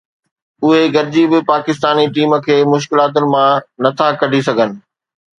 اهي 0.67 0.83
گڏجي 0.95 1.23
به 1.33 1.39
پاڪستاني 1.51 2.05
ٽيم 2.15 2.31
کي 2.47 2.55
مشڪلاتن 2.73 3.25
مان 3.35 3.61
نه 3.83 3.89
ٿا 3.99 4.07
ڪڍي 4.21 4.41
سگهن 4.47 4.69